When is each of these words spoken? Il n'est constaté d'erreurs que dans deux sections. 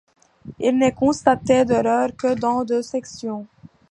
Il 0.57 0.79
n'est 0.79 0.93
constaté 0.93 1.63
d'erreurs 1.63 2.15
que 2.17 2.33
dans 2.33 2.65
deux 2.65 2.81
sections. 2.81 3.45